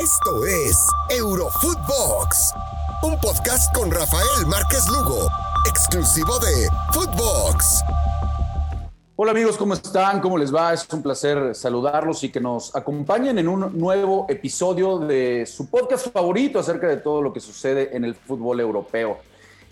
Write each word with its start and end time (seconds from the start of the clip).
Esto 0.00 0.44
es 0.44 0.76
Eurofootbox, 1.08 2.52
un 3.02 3.18
podcast 3.18 3.74
con 3.74 3.90
Rafael 3.90 4.46
Márquez 4.46 4.86
Lugo, 4.88 5.26
exclusivo 5.66 6.38
de 6.38 6.68
Footbox. 6.92 7.82
Hola 9.16 9.30
amigos, 9.30 9.56
¿cómo 9.56 9.72
están? 9.72 10.20
¿Cómo 10.20 10.36
les 10.36 10.54
va? 10.54 10.74
Es 10.74 10.86
un 10.92 11.02
placer 11.02 11.54
saludarlos 11.54 12.22
y 12.24 12.30
que 12.30 12.40
nos 12.40 12.76
acompañen 12.76 13.38
en 13.38 13.48
un 13.48 13.78
nuevo 13.78 14.26
episodio 14.28 14.98
de 14.98 15.46
su 15.46 15.70
podcast 15.70 16.12
favorito 16.12 16.58
acerca 16.58 16.88
de 16.88 16.98
todo 16.98 17.22
lo 17.22 17.32
que 17.32 17.40
sucede 17.40 17.96
en 17.96 18.04
el 18.04 18.14
fútbol 18.14 18.60
europeo. 18.60 19.18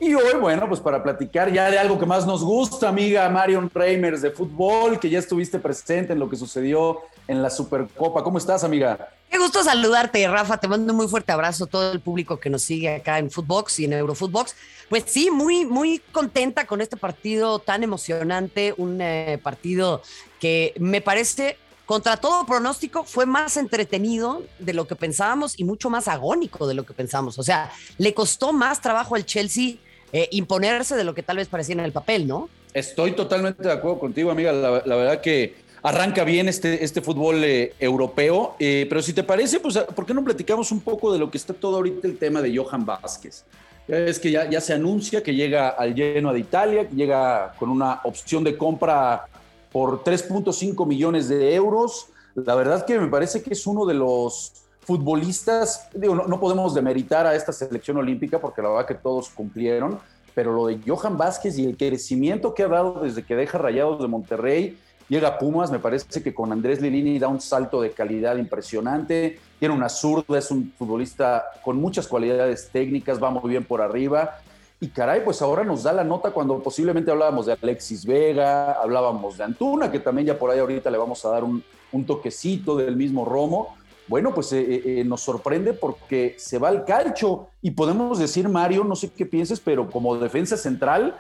Y 0.01 0.15
hoy, 0.15 0.39
bueno, 0.41 0.67
pues 0.69 0.81
para 0.81 1.03
platicar 1.03 1.53
ya 1.53 1.71
de 1.71 1.79
algo 1.79 1.99
que 1.99 2.07
más 2.07 2.27
nos 2.27 2.43
gusta, 2.43 2.89
amiga 2.89 3.29
Marion 3.29 3.71
Reimers 3.73 4.23
de 4.23 4.31
fútbol, 4.31 4.99
que 4.99 5.11
ya 5.11 5.19
estuviste 5.19 5.59
presente 5.59 6.15
en 6.15 6.19
lo 6.19 6.31
que 6.31 6.37
sucedió 6.37 7.01
en 7.29 7.43
la 7.43 7.51
Supercopa. 7.51 8.23
¿Cómo 8.23 8.39
estás, 8.39 8.65
amiga? 8.65 9.11
Gusto 9.45 9.63
saludarte, 9.63 10.27
Rafa. 10.27 10.57
Te 10.57 10.67
mando 10.67 10.91
un 10.91 10.97
muy 10.97 11.07
fuerte 11.07 11.31
abrazo 11.31 11.65
a 11.65 11.67
todo 11.67 11.93
el 11.93 12.01
público 12.01 12.41
que 12.41 12.49
nos 12.49 12.63
sigue 12.63 12.89
acá 12.89 13.19
en 13.19 13.31
Footbox 13.31 13.79
y 13.79 13.85
en 13.85 13.93
Eurofootbox. 13.93 14.57
Pues 14.89 15.05
sí, 15.07 15.31
muy, 15.31 15.67
muy 15.67 15.99
contenta 16.13 16.67
con 16.67 16.81
este 16.81 16.97
partido 16.97 17.59
tan 17.59 17.83
emocionante, 17.83 18.73
un 18.79 19.03
eh, 19.03 19.39
partido 19.43 20.01
que 20.41 20.73
me 20.79 21.03
parece 21.03 21.59
contra 21.85 22.17
todo 22.17 22.47
pronóstico, 22.47 23.05
fue 23.05 23.27
más 23.27 23.59
entretenido 23.59 24.43
de 24.61 24.73
lo 24.73 24.87
que 24.87 24.97
pensábamos 24.97 25.61
y 25.61 25.65
mucho 25.65 25.91
más 25.91 26.09
agónico 26.09 26.67
de 26.67 26.73
lo 26.73 26.87
que 26.87 26.95
pensábamos. 26.95 27.39
O 27.39 27.43
sea, 27.43 27.71
le 27.99 28.15
costó 28.15 28.55
más 28.55 28.81
trabajo 28.81 29.15
al 29.15 29.27
Chelsea 29.27 29.75
eh, 30.15 30.27
imponerse 30.33 30.97
de 30.97 31.05
lo 31.05 31.15
que 31.15 31.23
tal 31.23 31.37
vez 31.37 31.49
parecía 31.49 31.75
en 31.75 31.81
el 31.81 31.93
papel, 31.93 32.27
¿no? 32.27 32.49
Estoy 32.75 33.13
totalmente 33.13 33.63
de 33.63 33.73
acuerdo 33.73 34.01
contigo, 34.01 34.33
amiga. 34.33 34.53
La, 34.53 34.97
verdad 34.97 35.21
que 35.21 35.55
arranca 35.85 36.25
bien 36.25 36.49
este, 36.49 36.83
este 36.83 37.03
fútbol 37.03 37.45
eh, 37.45 37.75
europeo, 37.79 38.57
eh, 38.59 38.87
pero 38.89 39.03
si 39.03 39.13
te 39.13 39.23
parece, 39.23 39.61
pues, 39.61 39.77
¿por 39.79 40.07
qué 40.07 40.15
no 40.15 40.25
platicamos 40.25 40.73
un 40.73 40.81
poco 40.81 41.13
de 41.13 41.19
lo 41.19 41.31
que 41.31 41.37
está 41.37 41.53
todo 41.53 41.77
ahorita 41.77 42.09
el 42.09 42.17
tema 42.17 42.41
de 42.41 42.57
Johan 42.57 42.87
Vázquez? 42.87 43.45
Es 43.87 44.19
que 44.19 44.31
ya, 44.31 44.49
ya 44.49 44.63
se 44.63 44.73
anuncia 44.73 45.23
que 45.23 45.35
llega 45.35 45.69
al 45.69 45.95
Genoa 45.95 46.33
de 46.33 46.41
Italia, 46.41 46.89
que 46.89 46.97
llega 46.97 47.55
con 47.59 47.69
una 47.69 48.01
opción 48.05 48.43
de 48.43 48.57
compra 48.57 49.27
por 49.71 50.03
3.5 50.03 50.87
millones 50.87 51.29
de 51.29 51.55
euros. 51.55 52.07
La 52.35 52.55
verdad 52.55 52.87
que 52.87 52.99
me 52.99 53.09
parece 53.09 53.43
que 53.43 53.53
es 53.53 53.67
uno 53.67 53.85
de 53.85 53.93
los 53.93 54.53
futbolistas, 54.81 55.91
digo, 55.95 56.15
no, 56.15 56.41
podemos 56.41 56.75
demeritar 56.75 57.27
a 57.27 57.35
esta 57.35 57.53
selección 57.53 57.99
olímpica 57.99 58.41
porque 58.41 58.63
la 58.63 58.71
verdad 58.71 58.87
que 58.87 58.95
todos 58.95 59.29
cumplieron, 59.29 59.99
pero 60.35 60.55
lo 60.55 60.67
de 60.67 60.79
Johan 60.87 61.19
Vázquez 61.19 61.59
y 61.59 61.67
el 61.67 61.77
crecimiento 61.77 62.55
que 62.55 62.63
ha 62.63 62.69
dado 62.69 63.01
desde 63.03 63.23
que 63.23 63.37
deja 63.37 63.59
Rayados 63.59 64.01
de 64.01 64.09
Monterrey, 64.09 64.79
llega 65.09 65.39
Pumas, 65.39 65.71
me 65.71 65.79
parece 65.79 66.23
que 66.23 66.35
con 66.35 66.53
Andrés 66.53 66.81
Lilini 66.81 67.19
da 67.19 67.29
un 67.29 67.41
salto 67.41 67.81
de 67.81 67.91
calidad 67.91 68.37
impresionante, 68.37 69.39
tiene 69.59 69.75
una 69.75 69.89
zurda, 69.89 70.39
es 70.39 70.51
un 70.51 70.73
futbolista 70.77 71.45
con 71.63 71.77
muchas 71.77 72.07
cualidades 72.07 72.69
técnicas, 72.73 73.23
va 73.23 73.31
muy 73.31 73.51
bien 73.51 73.65
por 73.65 73.81
arriba. 73.81 74.39
Y 74.81 74.89
caray, 74.89 75.25
pues 75.25 75.41
ahora 75.41 75.65
nos 75.65 75.85
da 75.85 75.93
la 75.93 76.05
nota 76.05 76.31
cuando 76.31 76.59
posiblemente 76.63 77.11
hablábamos 77.11 77.47
de 77.47 77.57
Alexis 77.61 78.05
Vega, 78.05 78.73
hablábamos 78.73 79.39
de 79.39 79.45
Antuna, 79.45 79.91
que 79.91 80.01
también 80.01 80.27
ya 80.27 80.39
por 80.39 80.51
ahí 80.51 80.59
ahorita 80.59 80.91
le 80.91 80.99
vamos 80.99 81.25
a 81.25 81.31
dar 81.31 81.45
un, 81.45 81.63
un 81.93 82.05
toquecito 82.05 82.77
del 82.77 82.97
mismo 82.97 83.25
Romo. 83.25 83.77
Bueno, 84.07 84.35
pues 84.35 84.53
eh, 84.53 84.61
eh, 84.61 84.83
eh, 84.85 85.05
nos 85.05 85.23
sorprende 85.23 85.73
porque 85.73 86.35
se 86.37 86.59
va 86.59 86.69
al 86.69 86.85
calcho. 86.85 87.49
Y 87.63 87.71
podemos 87.71 88.19
decir, 88.19 88.49
Mario, 88.49 88.85
no 88.85 88.97
sé 88.97 89.11
qué 89.11 89.25
pienses, 89.25 89.61
pero 89.61 89.91
como 89.91 90.17
defensa 90.19 90.57
central, 90.57 91.17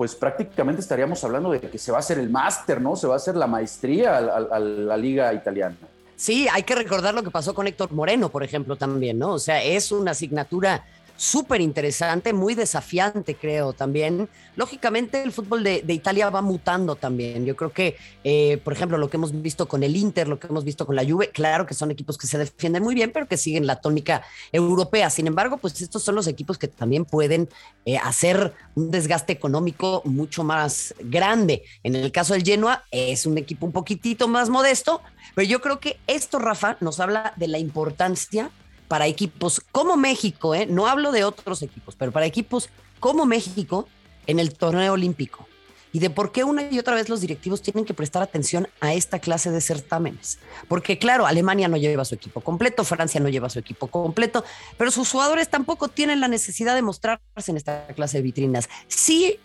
pues 0.00 0.14
prácticamente 0.14 0.80
estaríamos 0.80 1.22
hablando 1.24 1.50
de 1.50 1.60
que 1.60 1.76
se 1.76 1.92
va 1.92 1.98
a 1.98 2.00
hacer 2.00 2.18
el 2.18 2.30
máster, 2.30 2.80
¿no? 2.80 2.96
Se 2.96 3.06
va 3.06 3.12
a 3.12 3.16
hacer 3.18 3.36
la 3.36 3.46
maestría 3.46 4.16
a 4.16 4.58
la 4.58 4.96
liga 4.96 5.34
italiana. 5.34 5.76
Sí, 6.16 6.48
hay 6.50 6.62
que 6.62 6.74
recordar 6.74 7.12
lo 7.12 7.22
que 7.22 7.30
pasó 7.30 7.52
con 7.52 7.66
Héctor 7.66 7.92
Moreno, 7.92 8.30
por 8.30 8.42
ejemplo, 8.42 8.76
también, 8.76 9.18
¿no? 9.18 9.32
O 9.32 9.38
sea, 9.38 9.62
es 9.62 9.92
una 9.92 10.12
asignatura 10.12 10.86
súper 11.20 11.60
interesante, 11.60 12.32
muy 12.32 12.54
desafiante, 12.54 13.34
creo 13.34 13.74
también. 13.74 14.26
Lógicamente, 14.56 15.22
el 15.22 15.32
fútbol 15.32 15.62
de, 15.62 15.84
Italia 15.86 16.30
va 16.30 16.40
mutando 16.40 16.96
también. 16.96 17.44
Yo 17.44 17.54
creo 17.56 17.72
que, 17.74 17.98
eh, 18.24 18.56
por 18.64 18.72
ejemplo, 18.72 18.96
lo 18.96 19.10
que 19.10 19.18
hemos 19.18 19.42
visto 19.42 19.68
con 19.68 19.82
el 19.82 19.96
Inter, 19.96 20.28
lo 20.28 20.40
que 20.40 20.46
hemos 20.46 20.64
visto 20.64 20.86
con 20.86 20.96
la 20.96 21.04
Juve, 21.04 21.28
claro 21.28 21.66
que 21.66 21.74
son 21.74 21.90
equipos 21.90 22.16
que 22.16 22.26
se 22.26 22.38
defienden 22.38 22.82
muy 22.82 22.94
bien, 22.94 23.10
pero 23.12 23.28
que 23.28 23.36
siguen 23.36 23.66
la 23.66 23.82
tónica 23.82 24.22
europea. 24.50 25.10
Sin 25.10 25.26
embargo, 25.26 25.58
pues 25.58 25.82
estos 25.82 26.02
son 26.02 26.14
los 26.14 26.26
equipos 26.26 26.56
que 26.56 26.68
también 26.68 27.04
pueden 27.04 27.50
eh, 27.84 27.98
hacer 27.98 28.54
un 28.74 28.90
desgaste 28.90 29.34
económico 29.34 30.00
mucho 30.06 30.42
más 30.42 30.94
grande. 31.00 31.64
En 31.82 31.96
el 31.96 32.10
caso 32.12 32.32
del 32.32 32.44
Genoa, 32.44 32.84
es 32.90 33.26
un 33.26 33.36
equipo 33.36 33.66
un 33.66 33.72
poquitito 33.72 34.26
más 34.26 34.48
modesto, 34.48 35.02
pero 35.34 35.46
yo 35.46 35.60
creo 35.60 35.80
que 35.80 35.98
esto, 36.06 36.38
Rafa, 36.38 36.78
nos 36.80 36.98
habla 36.98 37.34
de 37.36 37.48
la 37.48 37.58
importancia 37.58 38.50
para 38.90 39.06
equipos 39.06 39.62
como 39.70 39.96
México, 39.96 40.52
¿eh? 40.52 40.66
no 40.66 40.88
hablo 40.88 41.12
de 41.12 41.22
otros 41.22 41.62
equipos, 41.62 41.94
pero 41.94 42.10
para 42.10 42.26
equipos 42.26 42.70
como 42.98 43.24
México 43.24 43.86
en 44.26 44.40
el 44.40 44.52
torneo 44.52 44.94
olímpico. 44.94 45.46
Y 45.92 46.00
de 46.00 46.10
por 46.10 46.32
qué 46.32 46.42
una 46.42 46.68
y 46.68 46.76
otra 46.80 46.96
vez 46.96 47.08
los 47.08 47.20
directivos 47.20 47.62
tienen 47.62 47.84
que 47.84 47.94
prestar 47.94 48.20
atención 48.20 48.66
a 48.80 48.92
esta 48.92 49.20
clase 49.20 49.52
de 49.52 49.60
certámenes. 49.60 50.40
Porque 50.66 50.98
claro, 50.98 51.26
Alemania 51.26 51.68
no 51.68 51.76
lleva 51.76 52.04
su 52.04 52.16
equipo 52.16 52.40
completo, 52.40 52.82
Francia 52.82 53.20
no 53.20 53.28
lleva 53.28 53.48
su 53.48 53.60
equipo 53.60 53.86
completo, 53.86 54.44
pero 54.76 54.90
sus 54.90 55.08
jugadores 55.08 55.48
tampoco 55.48 55.86
tienen 55.86 56.18
la 56.18 56.26
necesidad 56.26 56.74
de 56.74 56.82
mostrarse 56.82 57.22
en 57.46 57.58
esta 57.58 57.86
clase 57.94 58.18
de 58.18 58.22
vitrinas. 58.22 58.68
Sí 58.88 59.38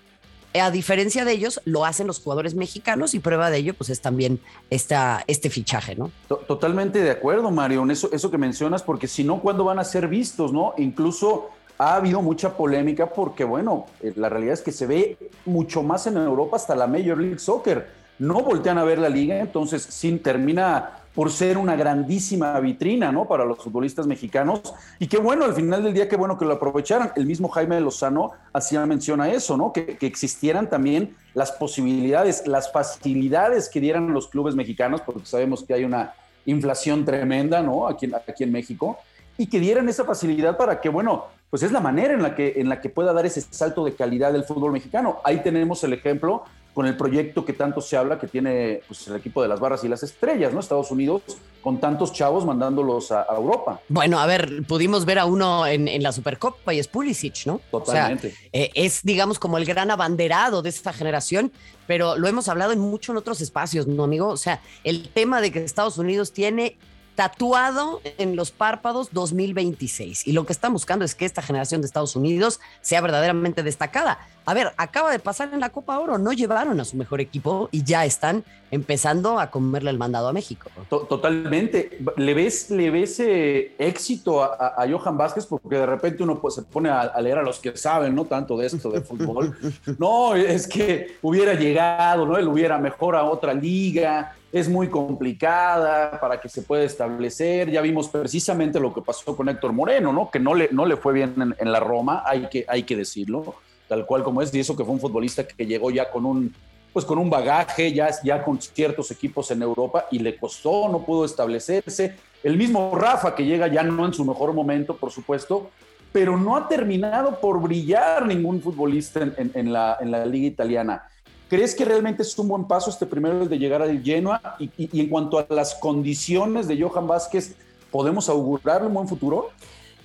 a 0.60 0.72
diferencia 0.72 1.26
de 1.26 1.32
ellos, 1.32 1.62
lo 1.66 1.86
hacen 1.86 2.08
los 2.08 2.20
jugadores 2.20 2.56
mexicanos 2.56 3.14
y 3.14 3.20
prueba 3.20 3.50
de 3.50 3.58
ello, 3.58 3.74
pues 3.74 3.90
es 3.90 4.02
también 4.02 4.40
esta, 4.70 5.24
este 5.28 5.50
fichaje, 5.50 5.96
¿no? 5.96 6.12
Totalmente 6.48 7.00
de 7.00 7.12
acuerdo, 7.12 7.52
Mario, 7.52 7.86
eso, 7.90 8.10
eso 8.12 8.32
que 8.32 8.38
mencionas, 8.38 8.84
porque 8.84 9.08
si 9.08 9.24
no, 9.24 9.42
¿cuándo 9.42 9.64
van 9.64 9.80
a 9.80 9.84
ser 9.84 10.08
vistos, 10.08 10.54
no? 10.54 10.74
Incluso 10.78 11.50
ha 11.78 11.96
habido 11.96 12.22
mucha 12.22 12.56
polémica 12.56 13.08
porque, 13.08 13.44
bueno, 13.44 13.86
eh, 14.02 14.14
la 14.16 14.30
realidad 14.30 14.54
es 14.54 14.62
que 14.62 14.72
se 14.72 14.88
ve 14.88 15.18
mucho 15.46 15.84
más 15.84 16.08
en 16.08 16.18
Europa 16.18 16.56
hasta 16.56 16.76
la 16.76 16.88
Major 16.88 17.18
League 17.18 17.40
Soccer. 17.40 17.90
No 18.18 18.42
voltean 18.42 18.78
a 18.78 18.84
ver 18.84 19.00
la 19.00 19.10
liga, 19.10 19.40
entonces 19.40 19.84
sin 19.84 20.20
termina 20.20 21.05
por 21.16 21.32
ser 21.32 21.58
una 21.58 21.78
grandísima 21.78 22.60
vitrina, 22.60 23.12
¿no? 23.12 23.26
Para 23.26 23.46
los 23.46 23.58
futbolistas 23.60 24.06
mexicanos. 24.06 24.62
Y 25.00 25.08
qué 25.08 25.18
bueno, 25.18 25.46
al 25.46 25.54
final 25.54 25.82
del 25.82 25.94
día, 25.94 26.10
qué 26.10 26.18
bueno 26.18 26.38
que 26.38 26.44
lo 26.44 26.56
aprovecharan. 26.56 27.14
El 27.16 27.26
mismo 27.26 27.48
Jaime 27.48 27.80
Lozano 27.80 28.32
hacía 28.52 28.86
mención 28.86 29.22
a 29.22 29.30
eso, 29.30 29.56
¿no? 29.56 29.72
Que, 29.72 29.98
existieran 30.02 30.70
también 30.70 31.16
las 31.34 31.54
posibilidades, 31.54 32.46
las 32.46 32.72
facilidades 32.72 33.70
que 33.70 33.80
dieran 33.80 34.14
los 34.14 34.28
clubes 34.28 34.56
mexicanos, 34.56 35.02
porque 35.02 35.26
sabemos 35.26 35.64
que 35.64 35.74
hay 35.74 35.86
una 35.86 36.14
inflación 36.46 37.06
tremenda, 37.06 37.62
¿no? 37.62 37.88
Aquí, 37.88 38.12
aquí 38.28 38.44
en 38.44 38.52
México. 38.52 39.00
Y 39.38 39.48
que 39.48 39.60
dieran 39.60 39.88
esa 39.88 40.04
facilidad 40.04 40.58
para 40.58 40.82
que, 40.82 40.90
bueno, 40.90 41.26
pues 41.50 41.64
es 41.64 41.72
la 41.72 41.80
manera 41.80 42.14
en 42.14 42.22
la 42.22 42.36
que, 42.36 42.56
en 42.58 42.68
la 42.68 42.82
que 42.82 42.90
pueda 42.90 43.14
dar 43.14 43.26
ese 43.26 43.40
salto 43.42 43.86
de 43.86 43.96
calidad 43.96 44.34
del 44.34 44.44
fútbol 44.44 44.74
mexicano. 44.74 45.20
Ahí 45.24 45.42
tenemos 45.42 45.82
el 45.86 45.94
ejemplo 45.94 46.44
con 46.76 46.86
el 46.86 46.98
proyecto 46.98 47.46
que 47.46 47.54
tanto 47.54 47.80
se 47.80 47.96
habla 47.96 48.20
que 48.20 48.28
tiene 48.28 48.82
pues, 48.86 49.08
el 49.08 49.16
equipo 49.16 49.42
de 49.42 49.48
las 49.48 49.62
barras 49.62 49.86
y 49.86 49.88
las 49.88 50.04
estrellas, 50.04 50.54
¿no? 50.54 50.60
Estados 50.60 50.92
Unidos, 50.92 51.22
con 51.62 51.80
tantos 51.80 52.12
chavos 52.12 52.46
mandándolos 52.46 53.14
a, 53.14 53.26
Europa. 53.34 53.80
Bueno, 53.88 54.20
a 54.20 54.26
ver, 54.26 54.64
pudimos 54.68 55.06
ver 55.06 55.20
a 55.20 55.26
uno 55.26 55.66
en, 55.66 56.04
la 56.04 56.12
Supercopa 56.12 56.74
y 56.74 56.80
es 56.80 56.90
Pulisic, 56.90 57.46
¿no? 57.46 57.62
Totalmente. 57.72 58.36
Eh, 58.52 58.72
es, 58.76 59.04
digamos, 59.04 59.40
como 59.40 59.58
el 59.58 59.64
gran 59.64 59.90
abanderado 59.90 60.62
de 60.62 60.68
esta 60.68 60.92
generación, 60.92 61.54
pero 61.88 62.18
lo 62.18 62.28
hemos 62.28 62.50
hablado 62.50 62.74
en 62.74 62.80
mucho 62.80 63.14
en 63.14 63.20
otros 63.20 63.40
espacios, 63.40 63.88
¿no, 63.88 64.04
amigo? 64.04 64.28
O 64.28 64.38
sea, 64.38 64.60
el 64.84 65.08
tema 65.08 65.40
de 65.40 65.54
que 65.54 65.64
Estados 65.64 65.98
Unidos 65.98 66.34
tiene 66.34 66.76
tatuado 67.16 68.02
en 68.18 68.36
los 68.36 68.52
párpados 68.52 69.10
2026. 69.14 70.28
Y 70.28 70.34
lo 70.34 70.46
que 70.46 70.54
están 70.54 70.74
buscando 70.74 71.06
es 71.06 71.16
que 71.16 71.26
esta 71.26 71.42
generación 71.42 71.82
de 71.82 71.88
Estados 71.88 72.16
Unidos 72.16 72.60
sea 72.82 73.02
verdaderamente 73.02 73.64
destacada. 73.64 74.20
A 74.46 74.54
ver, 74.54 74.74
acaba 74.78 75.12
de 75.12 75.20
pasar 75.20 75.50
en 75.54 75.60
la 75.60 75.70
Copa 75.70 75.98
Oro, 75.98 76.18
no 76.20 76.32
llevaron 76.32 76.80
a 76.80 76.86
su 76.86 76.98
mejor 76.98 77.20
equipo 77.20 77.68
y 77.72 77.84
ya 77.84 78.06
están 78.06 78.44
empezando 78.70 79.40
a 79.40 79.50
comerle 79.50 79.90
el 79.90 79.98
mandado 79.98 80.28
a 80.28 80.34
México. 80.34 80.70
Totalmente. 80.90 81.98
¿Le 82.18 82.34
ves, 82.34 82.70
le 82.70 82.92
ves 82.92 83.20
eh, 83.22 83.74
éxito 83.80 84.44
a, 84.44 84.86
Johan 84.88 85.18
Vázquez? 85.18 85.46
Porque 85.46 85.78
de 85.78 85.86
repente 85.86 86.22
uno 86.22 86.40
pues, 86.40 86.56
se 86.56 86.64
pone 86.64 86.90
a, 86.90 87.20
leer 87.22 87.40
a 87.40 87.44
los 87.44 87.60
que 87.60 87.76
saben, 87.76 88.14
¿no? 88.14 88.26
Tanto 88.26 88.58
de 88.58 88.68
esto 88.68 88.92
de 88.92 89.02
fútbol. 89.02 89.58
no, 89.98 90.36
es 90.36 90.68
que 90.68 91.18
hubiera 91.22 91.54
llegado, 91.54 92.26
¿no? 92.26 92.38
Él 92.38 92.48
hubiera 92.48 92.78
mejor 92.78 93.16
a 93.16 93.24
otra 93.24 93.54
liga, 93.54 94.36
es 94.56 94.70
muy 94.70 94.88
complicada 94.88 96.18
para 96.18 96.40
que 96.40 96.48
se 96.48 96.62
pueda 96.62 96.84
establecer. 96.84 97.70
Ya 97.70 97.82
vimos 97.82 98.08
precisamente 98.08 98.80
lo 98.80 98.94
que 98.94 99.02
pasó 99.02 99.36
con 99.36 99.50
Héctor 99.50 99.74
Moreno, 99.74 100.14
¿no? 100.14 100.32
Que 100.32 100.40
no 100.40 100.56
le, 100.56 100.70
no 100.72 100.86
le 100.86 100.96
fue 100.96 101.12
bien 101.12 101.36
en, 101.60 101.72
la 101.74 101.82
Roma, 101.82 102.24
hay 102.26 102.48
que, 102.48 102.64
hay 102.70 102.84
que 102.84 102.96
decirlo 102.96 103.56
tal 103.90 104.06
cual 104.06 104.24
como 104.24 104.42
es, 104.42 104.54
y 104.54 104.62
eso 104.62 104.76
que 104.78 104.86
fue 104.86 104.94
un 104.94 105.02
futbolista 105.02 105.46
que 105.46 105.66
llegó 105.66 105.92
ya 105.92 106.10
con 106.10 106.26
un, 106.26 106.56
pues 106.94 107.04
con 107.04 107.18
un 107.18 107.30
bagaje, 107.30 107.92
ya, 107.92 108.10
ya 108.24 108.42
con 108.42 108.62
ciertos 108.62 109.12
equipos 109.12 109.52
en 109.52 109.62
Europa 109.62 110.06
y 110.10 110.20
le 110.20 110.38
costó, 110.38 110.88
no 110.88 111.04
pudo 111.04 111.26
establecerse. 111.26 112.16
El 112.42 112.56
mismo 112.56 112.96
Rafa 112.96 113.36
que 113.36 113.44
llega 113.44 113.68
ya 113.68 113.84
no 113.84 114.06
en 114.06 114.14
su 114.14 114.24
mejor 114.24 114.54
momento, 114.54 114.96
por 114.96 115.12
supuesto, 115.12 115.70
pero 116.14 116.38
no 116.38 116.56
ha 116.56 116.70
terminado 116.70 117.42
por 117.42 117.62
brillar 117.62 118.26
ningún 118.26 118.62
futbolista 118.62 119.20
en, 119.36 119.74
la, 119.74 119.98
en 120.00 120.12
la 120.12 120.26
liga 120.26 120.48
italiana. 120.48 121.04
¿Crees 121.50 121.76
que 121.76 121.86
realmente 121.86 122.24
es 122.24 122.38
un 122.40 122.48
buen 122.48 122.66
paso 122.66 122.90
este 122.90 123.06
primero 123.06 123.46
de 123.46 123.58
llegar 123.58 123.82
al 123.82 124.02
Genoa? 124.02 124.56
Y, 124.60 124.70
y, 124.78 125.02
en 125.02 125.10
cuanto 125.10 125.38
a 125.38 125.46
las 125.50 125.76
condiciones 125.76 126.68
de 126.68 126.82
Johan 126.82 127.08
Vázquez, 127.08 127.56
¿podemos 127.92 128.30
augurarle 128.30 128.88
un 128.88 128.94
buen 128.94 129.08
futuro? 129.08 129.52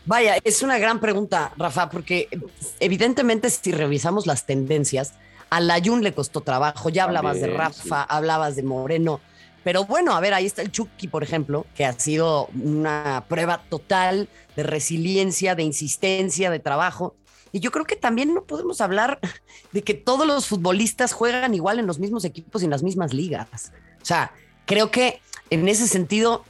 Vaya, 0.07 0.37
es 0.43 0.63
una 0.63 0.79
gran 0.79 1.01
pregunta, 1.01 1.53
Rafa, 1.57 1.89
porque 1.89 2.29
evidentemente 2.79 3.49
si 3.51 3.73
revisamos 3.73 4.27
las 4.27 4.45
tendencias, 4.47 5.15
a 5.51 5.61
Layun 5.61 6.03
le 6.03 6.13
costó 6.13 6.41
trabajo, 6.41 6.89
ya 6.89 7.05
hablabas 7.05 7.41
de 7.41 7.49
Rafa, 7.49 8.03
hablabas 8.05 8.57
de 8.57 8.63
Moreno, 8.63 9.21
pero 9.63 9.85
bueno, 9.85 10.15
a 10.15 10.21
ver, 10.21 10.33
ahí 10.33 10.47
está 10.47 10.63
el 10.63 10.73
Chucky, 10.73 11.09
por 11.09 11.23
ejemplo, 11.23 11.67
que 11.75 11.85
ha 11.85 11.93
sido 11.93 12.49
una 12.55 13.25
prueba 13.29 13.63
total 13.69 14.29
de 14.57 14.63
resiliencia, 14.63 15.55
de 15.55 15.65
insistencia, 15.65 16.51
de 16.51 16.61
trabajo. 16.61 17.15
Y 17.53 17.61
yo 17.61 17.71
creo 17.71 17.85
que 17.85 17.97
también 17.97 18.35
no 18.35 18.45
podemos 18.45 18.81
hablar 18.81 19.19
de 19.73 19.83
que 19.83 19.95
todos 19.95 20.27
los 20.27 20.47
futbolistas 20.47 21.13
juegan 21.13 21.55
igual 21.55 21.79
en 21.79 21.87
los 21.87 21.99
mismos 21.99 22.25
equipos 22.25 22.63
y 22.63 22.67
en 22.67 22.71
las 22.71 22.83
mismas 22.83 23.13
ligas. 23.13 23.73
O 24.03 24.05
sea, 24.05 24.33
creo 24.67 24.91
que 24.91 25.21
en 25.51 25.69
ese 25.69 25.89
sentido 25.89 26.45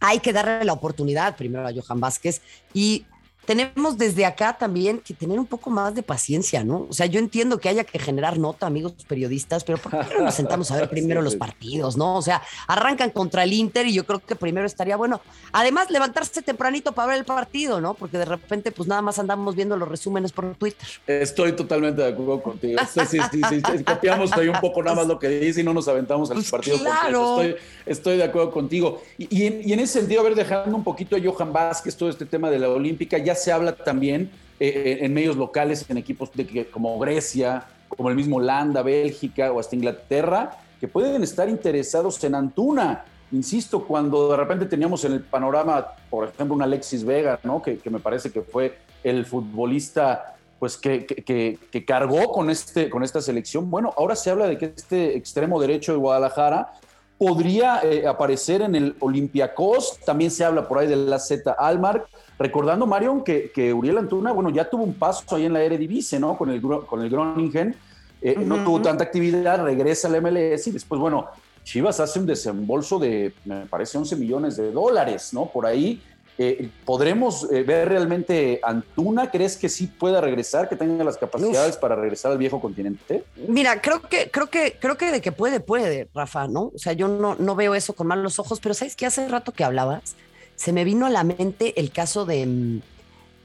hay 0.00 0.20
que 0.20 0.32
darle 0.32 0.64
la 0.64 0.72
oportunidad 0.72 1.36
primero 1.36 1.66
a 1.66 1.72
Johan 1.72 2.00
Vázquez 2.00 2.40
y 2.72 3.04
tenemos 3.48 3.96
desde 3.96 4.26
acá 4.26 4.58
también 4.58 4.98
que 4.98 5.14
tener 5.14 5.40
un 5.40 5.46
poco 5.46 5.70
más 5.70 5.94
de 5.94 6.02
paciencia, 6.02 6.62
¿no? 6.64 6.86
O 6.90 6.92
sea, 6.92 7.06
yo 7.06 7.18
entiendo 7.18 7.56
que 7.56 7.70
haya 7.70 7.82
que 7.82 7.98
generar 7.98 8.38
nota, 8.38 8.66
amigos 8.66 8.92
periodistas, 9.08 9.64
pero 9.64 9.78
¿por 9.78 9.90
qué 9.90 10.16
no 10.18 10.26
nos 10.26 10.34
sentamos 10.34 10.70
a 10.70 10.76
ver 10.76 10.90
primero 10.90 11.22
los 11.22 11.34
partidos, 11.34 11.96
no? 11.96 12.16
O 12.16 12.20
sea, 12.20 12.42
arrancan 12.66 13.08
contra 13.08 13.44
el 13.44 13.54
Inter 13.54 13.86
y 13.86 13.94
yo 13.94 14.04
creo 14.04 14.18
que 14.18 14.36
primero 14.36 14.66
estaría 14.66 14.98
bueno. 14.98 15.22
Además, 15.50 15.90
levantarse 15.90 16.42
tempranito 16.42 16.92
para 16.92 17.08
ver 17.08 17.18
el 17.20 17.24
partido, 17.24 17.80
¿no? 17.80 17.94
Porque 17.94 18.18
de 18.18 18.26
repente, 18.26 18.70
pues 18.70 18.86
nada 18.86 19.00
más 19.00 19.18
andamos 19.18 19.56
viendo 19.56 19.78
los 19.78 19.88
resúmenes 19.88 20.30
por 20.30 20.54
Twitter. 20.54 20.86
Estoy 21.06 21.52
totalmente 21.52 22.02
de 22.02 22.08
acuerdo 22.08 22.42
contigo. 22.42 22.78
Sí, 22.92 23.00
sí, 23.08 23.18
sí, 23.32 23.40
sí, 23.48 23.82
copiamos 23.82 24.30
ahí 24.34 24.48
un 24.48 24.60
poco 24.60 24.82
nada 24.82 24.96
más 24.96 25.06
lo 25.06 25.18
que 25.18 25.30
dice 25.30 25.62
y 25.62 25.64
no 25.64 25.72
nos 25.72 25.88
aventamos 25.88 26.30
al 26.30 26.36
pues 26.36 26.50
partido 26.50 26.76
claro. 26.80 27.40
Estoy, 27.40 27.56
estoy, 27.86 28.16
de 28.18 28.24
acuerdo 28.24 28.50
contigo. 28.50 29.00
Y, 29.16 29.46
en, 29.46 29.66
y 29.66 29.72
en 29.72 29.80
ese 29.80 30.00
sentido, 30.00 30.20
a 30.20 30.24
ver, 30.24 30.34
dejando 30.34 30.76
un 30.76 30.84
poquito 30.84 31.16
a 31.16 31.18
Johan 31.18 31.50
Vázquez 31.50 31.96
todo 31.96 32.10
este 32.10 32.26
tema 32.26 32.50
de 32.50 32.58
la 32.58 32.68
Olímpica, 32.68 33.16
ya 33.16 33.37
se 33.42 33.52
habla 33.52 33.74
también 33.74 34.30
eh, 34.60 34.98
en 35.02 35.14
medios 35.14 35.36
locales, 35.36 35.88
en 35.88 35.98
equipos 35.98 36.30
de, 36.32 36.68
como 36.70 36.98
Grecia, 36.98 37.66
como 37.88 38.08
el 38.10 38.16
mismo 38.16 38.36
Holanda, 38.36 38.82
Bélgica 38.82 39.52
o 39.52 39.60
hasta 39.60 39.76
Inglaterra, 39.76 40.58
que 40.80 40.88
pueden 40.88 41.22
estar 41.22 41.48
interesados 41.48 42.22
en 42.24 42.34
Antuna. 42.34 43.04
Insisto, 43.30 43.84
cuando 43.86 44.30
de 44.30 44.36
repente 44.36 44.66
teníamos 44.66 45.04
en 45.04 45.12
el 45.12 45.20
panorama, 45.20 45.86
por 46.10 46.28
ejemplo, 46.28 46.54
un 46.54 46.62
Alexis 46.62 47.04
Vega, 47.04 47.38
¿no? 47.42 47.62
que, 47.62 47.78
me 47.90 48.00
parece 48.00 48.30
que 48.30 48.42
fue 48.42 48.78
el 49.04 49.26
futbolista 49.26 50.34
pues 50.58 50.76
que, 50.76 51.06
que, 51.06 51.84
cargó 51.84 52.32
con, 52.32 52.50
este, 52.50 52.90
con 52.90 53.04
esta 53.04 53.20
selección. 53.20 53.70
Bueno, 53.70 53.94
ahora 53.96 54.16
se 54.16 54.30
habla 54.30 54.48
de 54.48 54.58
que 54.58 54.72
este 54.76 55.16
extremo 55.16 55.60
derecho 55.60 55.92
de 55.92 55.98
Guadalajara 55.98 56.72
podría 57.16 57.80
eh, 57.82 58.06
aparecer 58.06 58.62
en 58.62 58.74
el 58.74 58.96
Olympiacos, 59.00 59.98
también 60.04 60.30
se 60.30 60.44
habla 60.44 60.66
por 60.66 60.78
ahí 60.78 60.86
de 60.86 60.96
la 60.96 61.18
Z 61.18 61.52
Almar, 61.52 62.06
Recordando, 62.38 62.86
Marion, 62.86 63.24
que, 63.24 63.50
que, 63.50 63.72
Uriel 63.72 63.98
Antuna, 63.98 64.32
bueno, 64.32 64.50
ya 64.50 64.68
tuvo 64.68 64.84
un 64.84 64.94
paso 64.94 65.34
ahí 65.34 65.44
en 65.44 65.52
la 65.52 65.62
Eredivisie, 65.62 66.20
¿no? 66.20 66.36
Con 66.38 66.50
el, 66.50 66.62
con 66.62 67.02
el 67.02 67.10
Groningen. 67.10 67.74
Eh, 68.20 68.36
no 68.38 68.64
tuvo 68.64 68.80
tanta 68.80 69.04
actividad, 69.04 69.62
regresa 69.64 70.08
al 70.08 70.20
MLS 70.22 70.66
y 70.66 70.70
después, 70.72 71.00
bueno, 71.00 71.28
Chivas 71.64 72.00
hace 72.00 72.18
un 72.18 72.26
desembolso 72.26 72.98
de, 72.98 73.32
me 73.44 73.66
parece, 73.66 73.98
11 73.98 74.16
millones 74.16 74.56
de 74.56 74.72
dólares, 74.72 75.32
¿no? 75.32 75.46
Por 75.46 75.66
ahí. 75.66 76.00
Eh, 76.40 76.70
¿Podremos 76.84 77.48
eh, 77.50 77.64
ver 77.64 77.88
realmente 77.88 78.60
Antuna? 78.62 79.28
¿Crees 79.28 79.56
que 79.56 79.68
sí 79.68 79.88
pueda 79.88 80.20
regresar, 80.20 80.68
que 80.68 80.76
tenga 80.76 81.02
las 81.02 81.18
capacidades 81.18 81.76
para 81.76 81.96
regresar 81.96 82.30
al 82.30 82.38
viejo 82.38 82.60
continente? 82.60 83.24
Mira, 83.48 83.82
creo 83.82 84.00
que, 84.02 84.30
creo 84.30 84.46
que, 84.46 84.76
creo 84.80 84.96
que 84.96 85.10
de 85.10 85.20
que 85.20 85.32
puede, 85.32 85.58
puede, 85.58 86.08
Rafa, 86.14 86.46
¿no? 86.46 86.70
O 86.72 86.78
sea, 86.78 86.92
yo 86.92 87.08
no, 87.08 87.34
no 87.34 87.56
veo 87.56 87.74
eso 87.74 87.92
con 87.92 88.06
malos 88.06 88.38
ojos, 88.38 88.60
pero 88.60 88.72
¿sabes 88.72 88.94
qué? 88.94 89.04
Hace 89.04 89.26
rato 89.26 89.50
que 89.50 89.64
hablabas, 89.64 90.14
se 90.58 90.72
me 90.72 90.84
vino 90.84 91.06
a 91.06 91.10
la 91.10 91.22
mente 91.22 91.78
el 91.80 91.92
caso 91.92 92.26
de, 92.26 92.44
mm, 92.44 92.80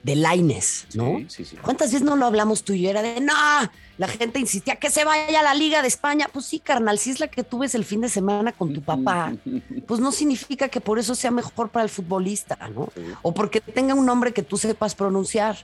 de 0.01 0.15
Laines, 0.15 0.87
¿no? 0.95 1.19
Sí, 1.29 1.45
sí, 1.45 1.55
¿Cuántas 1.57 1.91
veces 1.91 2.01
no 2.01 2.15
lo 2.15 2.25
hablamos 2.25 2.63
tú 2.63 2.73
y 2.73 2.81
yo? 2.81 2.89
Era 2.89 3.03
de, 3.03 3.21
no, 3.21 3.33
la 3.99 4.07
gente 4.07 4.39
insistía 4.39 4.77
que 4.77 4.89
se 4.89 5.05
vaya 5.05 5.39
a 5.39 5.43
la 5.43 5.53
Liga 5.53 5.83
de 5.83 5.87
España. 5.87 6.27
Pues 6.33 6.47
sí, 6.47 6.59
carnal, 6.59 6.97
si 6.97 7.11
es 7.11 7.19
la 7.19 7.27
que 7.27 7.43
tú 7.43 7.59
ves 7.59 7.75
el 7.75 7.85
fin 7.85 8.01
de 8.01 8.09
semana 8.09 8.51
con 8.51 8.73
tu 8.73 8.81
papá, 8.81 9.31
pues 9.87 9.99
no 9.99 10.11
significa 10.11 10.69
que 10.69 10.81
por 10.81 10.97
eso 10.97 11.13
sea 11.13 11.29
mejor 11.29 11.69
para 11.69 11.83
el 11.83 11.89
futbolista, 11.89 12.57
¿no? 12.73 12.89
O 13.21 13.31
porque 13.31 13.61
tenga 13.61 13.93
un 13.93 14.07
nombre 14.07 14.33
que 14.33 14.41
tú 14.41 14.57
sepas 14.57 14.95
pronunciar. 14.95 15.57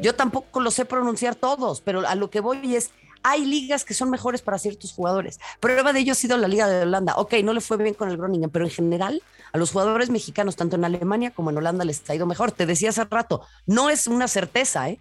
Yo 0.00 0.14
tampoco 0.14 0.60
lo 0.60 0.70
sé 0.70 0.84
pronunciar 0.84 1.34
todos, 1.34 1.80
pero 1.80 2.06
a 2.06 2.14
lo 2.14 2.30
que 2.30 2.38
voy 2.38 2.76
es, 2.76 2.92
hay 3.28 3.44
ligas 3.44 3.84
que 3.84 3.92
son 3.92 4.08
mejores 4.08 4.40
para 4.40 4.56
ciertos 4.56 4.92
jugadores. 4.92 5.40
Prueba 5.58 5.92
de 5.92 5.98
ello 5.98 6.12
ha 6.12 6.14
sido 6.14 6.36
la 6.36 6.46
Liga 6.46 6.68
de 6.68 6.82
Holanda. 6.82 7.14
Ok, 7.16 7.34
no 7.42 7.54
le 7.54 7.60
fue 7.60 7.76
bien 7.76 7.94
con 7.94 8.08
el 8.08 8.16
Groningen, 8.16 8.50
pero 8.50 8.64
en 8.64 8.70
general 8.70 9.20
a 9.52 9.58
los 9.58 9.72
jugadores 9.72 10.10
mexicanos, 10.10 10.54
tanto 10.54 10.76
en 10.76 10.84
Alemania 10.84 11.32
como 11.32 11.50
en 11.50 11.56
Holanda, 11.56 11.84
les 11.84 12.08
ha 12.08 12.14
ido 12.14 12.24
mejor. 12.26 12.52
Te 12.52 12.66
decía 12.66 12.90
hace 12.90 13.04
rato, 13.04 13.42
no 13.66 13.90
es 13.90 14.06
una 14.06 14.28
certeza, 14.28 14.90
¿eh? 14.90 15.00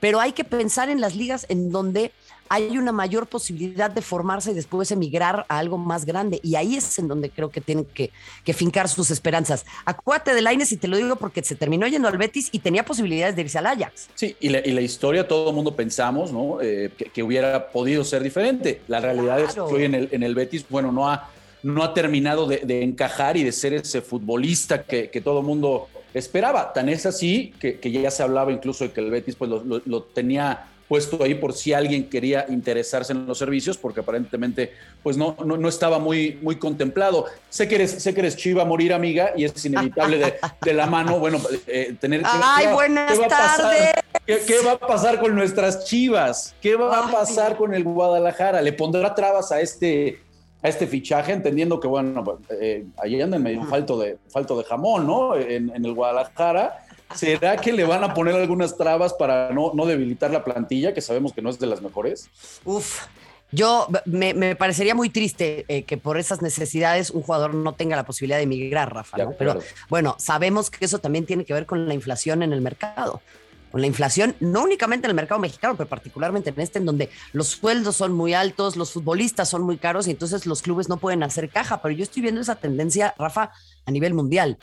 pero 0.00 0.20
hay 0.20 0.32
que 0.32 0.44
pensar 0.44 0.88
en 0.88 1.02
las 1.02 1.14
ligas 1.14 1.44
en 1.50 1.70
donde 1.70 2.12
hay 2.52 2.76
una 2.76 2.90
mayor 2.90 3.28
posibilidad 3.28 3.92
de 3.92 4.02
formarse 4.02 4.50
y 4.50 4.54
después 4.54 4.90
emigrar 4.90 5.46
a 5.48 5.58
algo 5.58 5.78
más 5.78 6.04
grande. 6.04 6.40
Y 6.42 6.56
ahí 6.56 6.74
es 6.74 6.98
en 6.98 7.06
donde 7.06 7.30
creo 7.30 7.48
que 7.48 7.60
tienen 7.60 7.84
que, 7.84 8.10
fincar 8.52 8.88
sus 8.88 9.12
esperanzas. 9.12 9.64
Acuérdate 9.84 10.34
de 10.34 10.42
Laines 10.42 10.72
y 10.72 10.76
te 10.76 10.88
lo 10.88 10.96
digo 10.96 11.14
porque 11.14 11.44
se 11.44 11.54
terminó 11.54 11.86
yendo 11.86 12.08
al 12.08 12.18
Betis 12.18 12.48
y 12.50 12.58
tenía 12.58 12.84
posibilidades 12.84 13.36
de 13.36 13.42
irse 13.42 13.58
al 13.58 13.66
Ajax. 13.66 14.08
Sí, 14.16 14.36
y 14.40 14.48
la, 14.48 14.80
historia 14.80 15.28
todo 15.28 15.50
el 15.50 15.54
mundo 15.54 15.76
pensamos 15.76 16.32
¿no? 16.32 16.60
Eh, 16.60 16.90
que, 17.14 17.22
hubiera 17.22 17.70
podido 17.70 18.02
ser 18.02 18.24
diferente. 18.24 18.82
La 18.88 18.98
realidad 18.98 19.38
es 19.38 19.54
que 19.54 19.60
hoy 19.60 19.84
en 19.84 19.94
el, 19.94 20.08
en 20.10 20.24
el 20.24 20.34
Betis, 20.34 20.66
bueno, 20.68 20.90
no 20.90 21.08
ha, 21.08 21.30
no 21.62 21.84
ha 21.84 21.94
terminado 21.94 22.48
de, 22.48 22.82
encajar 22.82 23.36
y 23.36 23.44
de 23.44 23.52
ser 23.52 23.74
ese 23.74 24.00
futbolista 24.00 24.82
que, 24.82 25.20
todo 25.22 25.38
el 25.38 25.46
mundo 25.46 25.86
esperaba. 26.14 26.72
Tan 26.72 26.88
es 26.88 27.06
así 27.06 27.54
que, 27.60 27.78
ya 27.92 28.10
se 28.10 28.24
hablaba 28.24 28.50
incluso 28.50 28.82
de 28.82 28.90
que 28.90 29.00
el 29.00 29.12
Betis 29.12 29.36
pues, 29.36 29.48
lo 29.48 30.02
tenía 30.02 30.66
puesto 30.90 31.22
ahí 31.22 31.36
por 31.36 31.52
si 31.52 31.72
alguien 31.72 32.10
quería 32.10 32.46
interesarse 32.48 33.12
en 33.12 33.24
los 33.24 33.38
servicios, 33.38 33.78
porque 33.78 34.00
aparentemente 34.00 34.72
pues 35.04 35.16
no, 35.16 35.36
no, 35.44 35.68
estaba 35.68 36.00
muy, 36.00 36.36
muy 36.42 36.56
contemplado. 36.56 37.26
Sé 37.48 37.68
que, 37.68 37.76
eres, 37.76 38.02
sé 38.02 38.12
que 38.12 38.18
eres 38.18 38.36
chiva 38.36 38.64
morir, 38.64 38.92
amiga, 38.92 39.30
y 39.36 39.44
es 39.44 39.64
inevitable 39.64 40.36
de, 40.60 40.74
la 40.74 40.86
mano, 40.86 41.20
bueno, 41.20 41.38
eh, 41.68 41.94
tener... 42.00 42.22
¡Ay, 42.24 42.66
buenas 42.72 43.16
tardes! 43.28 43.92
¿qué, 44.26 44.58
va 44.66 44.72
a 44.72 44.78
pasar 44.78 45.20
con 45.20 45.36
nuestras 45.36 45.84
chivas? 45.84 46.56
¿Qué 46.60 46.74
va 46.74 47.06
a 47.06 47.12
pasar 47.12 47.56
con 47.56 47.72
el 47.72 47.84
Guadalajara? 47.84 48.60
¿Le 48.60 48.72
pondrá 48.72 49.14
trabas 49.14 49.52
a 49.52 49.60
este, 49.60 50.18
a 50.60 50.68
este 50.68 50.88
fichaje, 50.88 51.30
entendiendo 51.30 51.78
que, 51.78 51.86
bueno, 51.86 52.40
eh, 52.60 52.84
ahí 53.00 53.22
andan 53.22 53.44
medio 53.44 53.62
falto 53.66 53.96
de, 53.96 54.18
falto 54.28 54.58
de 54.58 54.64
jamón, 54.64 55.06
¿no? 55.06 55.36
En, 55.36 55.70
en 55.70 55.84
el 55.84 55.94
Guadalajara 55.94 56.84
¿Será 57.14 57.56
que 57.56 57.72
le 57.72 57.84
van 57.84 58.04
a 58.04 58.14
poner 58.14 58.34
algunas 58.34 58.76
trabas 58.76 59.14
para 59.14 59.50
no, 59.50 59.72
no 59.74 59.86
debilitar 59.86 60.30
la 60.30 60.44
plantilla, 60.44 60.94
que 60.94 61.00
sabemos 61.00 61.32
que 61.32 61.42
no 61.42 61.50
es 61.50 61.58
de 61.58 61.66
las 61.66 61.82
mejores? 61.82 62.28
Uf, 62.64 63.06
yo 63.52 63.88
me, 64.04 64.54
parecería 64.54 64.94
muy 64.94 65.10
triste 65.10 65.64
eh, 65.68 65.82
que 65.82 65.96
por 65.96 66.18
esas 66.18 66.40
necesidades 66.40 67.10
un 67.10 67.22
jugador 67.22 67.54
no 67.54 67.74
tenga 67.74 67.96
la 67.96 68.04
posibilidad 68.04 68.36
de 68.38 68.44
emigrar, 68.44 68.94
Rafa. 68.94 69.18
Pero 69.38 69.58
bueno, 69.88 70.14
sabemos 70.18 70.70
que 70.70 70.84
eso 70.84 70.98
también 70.98 71.26
tiene 71.26 71.44
que 71.44 71.52
ver 71.52 71.66
con 71.66 71.88
la 71.88 71.94
inflación 71.94 72.42
en 72.42 72.52
el 72.52 72.60
mercado. 72.60 73.20
Con 73.72 73.80
la 73.80 73.86
inflación, 73.86 74.34
no 74.40 74.64
únicamente 74.64 75.06
en 75.06 75.10
el 75.10 75.14
mercado 75.14 75.40
mexicano, 75.40 75.76
pero 75.76 75.88
particularmente 75.88 76.50
en 76.50 76.60
este, 76.60 76.80
en 76.80 76.86
donde 76.86 77.08
los 77.32 77.48
sueldos 77.48 77.96
son 77.96 78.12
muy 78.12 78.34
altos, 78.34 78.76
los 78.76 78.90
futbolistas 78.92 79.48
son 79.48 79.62
muy 79.62 79.78
caros 79.78 80.08
y 80.08 80.10
entonces 80.10 80.44
los 80.44 80.60
clubes 80.60 80.88
no 80.88 80.96
pueden 80.96 81.22
hacer 81.22 81.48
caja. 81.48 81.80
Pero 81.80 81.94
yo 81.94 82.02
estoy 82.02 82.22
viendo 82.22 82.40
esa 82.40 82.56
tendencia, 82.56 83.14
Rafa, 83.16 83.52
a 83.86 83.90
nivel 83.90 84.14
mundial. 84.14 84.58